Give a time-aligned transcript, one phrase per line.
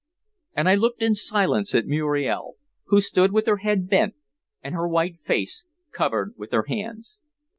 [0.55, 2.55] And I looked in silence at Muriel,
[2.85, 4.15] who stood with her head bent
[4.63, 7.19] and her white face covered with her hands.